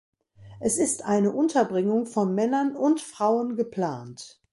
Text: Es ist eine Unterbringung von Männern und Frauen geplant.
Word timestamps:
Es 0.59 0.79
ist 0.79 1.05
eine 1.05 1.31
Unterbringung 1.31 2.07
von 2.07 2.33
Männern 2.33 2.75
und 2.75 3.01
Frauen 3.01 3.55
geplant. 3.55 4.41